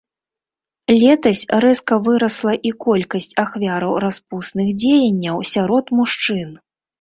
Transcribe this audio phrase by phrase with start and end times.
[1.01, 6.49] Летась рэзка вырасла і колькасць ахвяраў распусных дзеянняў сярод мужчын.